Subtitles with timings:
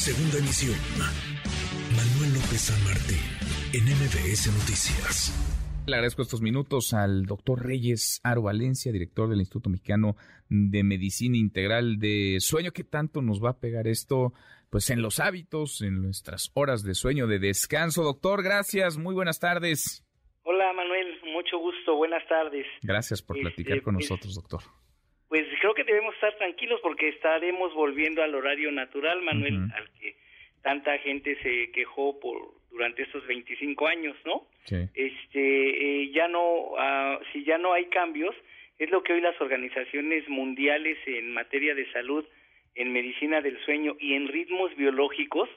[0.00, 0.80] Segunda emisión.
[1.92, 3.20] Manuel López San Martín,
[3.76, 5.28] en MBS Noticias.
[5.86, 10.16] Le agradezco estos minutos al doctor Reyes Aro Valencia, director del Instituto Mexicano
[10.48, 12.70] de Medicina Integral de Sueño.
[12.70, 14.32] ¿Qué tanto nos va a pegar esto?
[14.70, 18.02] Pues en los hábitos, en nuestras horas de sueño, de descanso.
[18.02, 18.96] Doctor, gracias.
[18.96, 20.02] Muy buenas tardes.
[20.44, 21.94] Hola Manuel, mucho gusto.
[21.96, 22.64] Buenas tardes.
[22.80, 24.60] Gracias por platicar este, con pues, nosotros, doctor.
[25.30, 30.16] Pues creo que debemos estar tranquilos porque estaremos volviendo al horario natural, Manuel, al que
[30.60, 34.48] tanta gente se quejó por durante estos 25 años, ¿no?
[34.92, 38.34] Este, eh, ya no, uh, si ya no hay cambios,
[38.80, 42.24] es lo que hoy las organizaciones mundiales en materia de salud,
[42.74, 45.48] en medicina del sueño y en ritmos biológicos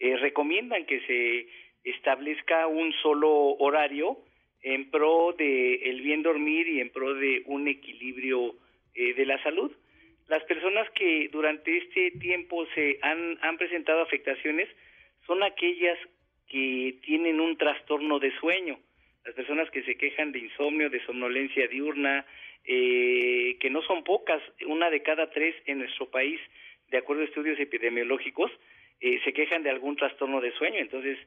[0.00, 1.48] eh, recomiendan que se
[1.84, 4.16] establezca un solo horario
[4.62, 8.54] en pro de el bien dormir y en pro de un equilibrio
[8.94, 9.72] eh, de la salud.
[10.28, 14.68] Las personas que durante este tiempo se han, han presentado afectaciones
[15.26, 15.98] son aquellas
[16.48, 18.78] que tienen un trastorno de sueño.
[19.24, 22.24] Las personas que se quejan de insomnio, de somnolencia diurna,
[22.64, 26.40] eh, que no son pocas, una de cada tres en nuestro país,
[26.90, 28.50] de acuerdo a estudios epidemiológicos,
[29.00, 30.78] eh, se quejan de algún trastorno de sueño.
[30.78, 31.18] Entonces,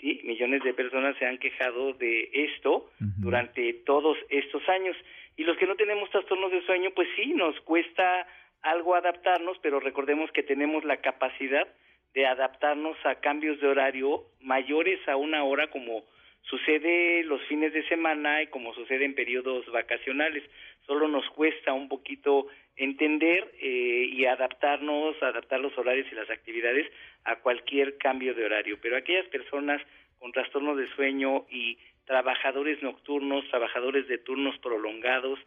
[0.00, 4.96] sí, millones de personas se han quejado de esto durante todos estos años.
[5.36, 8.26] Y los que no tenemos trastornos de sueño, pues sí, nos cuesta
[8.62, 11.66] algo adaptarnos, pero recordemos que tenemos la capacidad
[12.14, 16.04] de adaptarnos a cambios de horario mayores a una hora como
[16.42, 20.42] sucede los fines de semana y como sucede en periodos vacacionales.
[20.90, 26.84] Solo nos cuesta un poquito entender eh, y adaptarnos, adaptar los horarios y las actividades
[27.22, 28.76] a cualquier cambio de horario.
[28.82, 29.80] Pero aquellas personas
[30.18, 35.38] con trastorno de sueño y trabajadores nocturnos, trabajadores de turnos prolongados,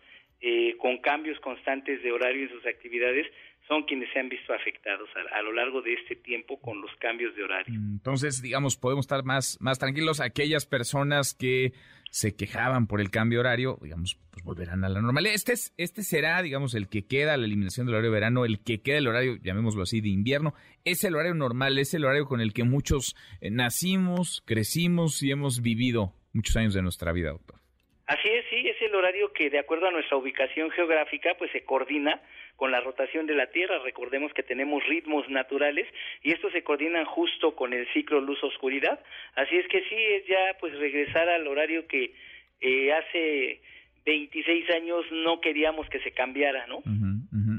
[0.46, 3.26] eh, con cambios constantes de horario en sus actividades,
[3.66, 7.34] son quienes se han visto afectados a, lo largo de este tiempo con los cambios
[7.38, 7.74] de horario.
[7.74, 10.20] Entonces, digamos, podemos estar más, más tranquilos.
[10.20, 11.72] Aquellas personas que
[12.10, 15.34] se quejaban por el cambio de horario, digamos, pues volverán a la normalidad.
[15.34, 18.62] Este, es, este será, digamos, el que queda, la eliminación del horario de verano, el
[18.62, 20.54] que queda el horario, llamémoslo así, de invierno.
[20.84, 25.32] Es el horario normal, es el horario con el que muchos eh, nacimos, crecimos y
[25.32, 27.63] hemos vivido muchos años de nuestra vida, doctor.
[28.06, 31.64] Así es, sí, es el horario que de acuerdo a nuestra ubicación geográfica pues se
[31.64, 32.22] coordina
[32.58, 33.80] con la rotación de la Tierra.
[33.80, 35.88] Recordemos que tenemos ritmos naturales
[36.22, 39.00] y estos se coordinan justo con el ciclo luz-oscuridad.
[39.36, 42.14] Así es que sí, es ya pues regresar al horario que
[42.60, 43.62] eh, hace
[44.06, 46.82] 26 años no queríamos que se cambiara, ¿no?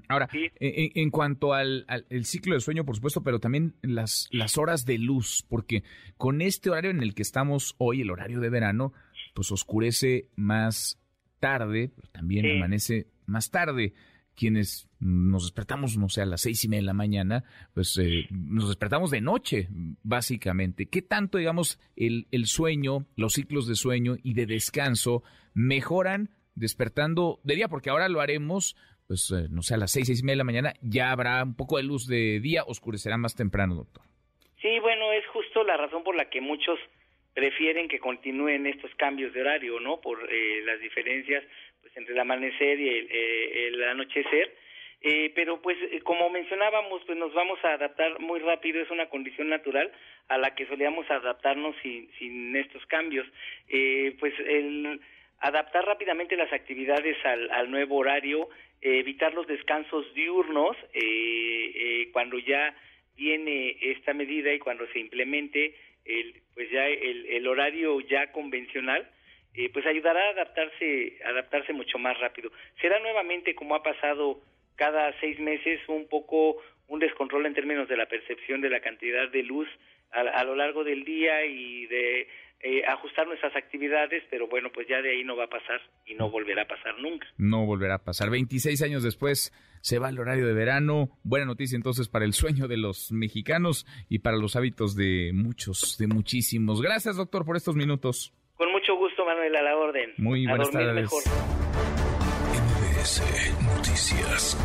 [0.08, 0.28] Ahora,
[0.60, 4.98] en, cuanto al, el ciclo de sueño, por supuesto, pero también las, las horas de
[4.98, 5.82] luz, porque
[6.16, 8.92] con este horario en el que estamos hoy, el horario de verano,
[9.34, 11.00] pues oscurece más
[11.40, 13.92] tarde, pero también amanece más tarde.
[14.36, 18.26] Quienes nos despertamos, no sé, a las seis y media de la mañana, pues eh,
[18.30, 19.68] nos despertamos de noche,
[20.02, 20.86] básicamente.
[20.86, 27.40] ¿Qué tanto, digamos, el, el sueño, los ciclos de sueño y de descanso mejoran despertando
[27.44, 27.68] de día?
[27.68, 28.74] Porque ahora lo haremos,
[29.06, 31.44] pues, eh, no sé, a las seis, seis y media de la mañana, ya habrá
[31.44, 34.02] un poco de luz de día, oscurecerá más temprano, doctor.
[34.60, 36.78] Sí, bueno, es justo la razón por la que muchos
[37.34, 40.00] prefieren que continúen estos cambios de horario, ¿no?
[40.00, 41.44] Por eh, las diferencias
[41.82, 44.54] pues entre el amanecer y el, eh, anochecer.
[45.02, 49.50] Eh, pero pues como mencionábamos, pues nos vamos a adaptar muy rápido, es una condición
[49.50, 49.92] natural
[50.28, 53.26] a la que solíamos adaptarnos sin, sin estos cambios.
[54.18, 55.00] pues el
[55.40, 58.48] adaptar rápidamente las actividades al, al nuevo horario,
[58.80, 60.74] evitar los descansos diurnos
[62.12, 62.74] cuando ya
[63.16, 69.08] viene esta medida y cuando se implemente el, pues ya el, el horario ya convencional,
[69.54, 72.50] eh, pues ayudará a adaptarse, adaptarse mucho más rápido.
[72.80, 74.40] Será nuevamente como ha pasado
[74.76, 76.56] cada seis meses un poco
[76.88, 79.68] un descontrol en términos de la percepción de la cantidad de luz
[80.10, 82.28] a, a lo largo del día y de
[82.86, 86.30] ajustar nuestras actividades, pero bueno, pues ya de ahí no va a pasar y no
[86.30, 87.26] volverá a pasar nunca.
[87.36, 88.30] No volverá a pasar.
[88.30, 91.10] 26 años después se va el horario de verano.
[91.22, 95.98] Buena noticia entonces para el sueño de los mexicanos y para los hábitos de muchos,
[95.98, 96.80] de muchísimos.
[96.80, 98.32] Gracias, doctor, por estos minutos.
[98.56, 100.12] Con mucho gusto, Manuel, a la orden.
[100.16, 101.10] Muy buenas tardes.
[103.62, 104.56] Noticias.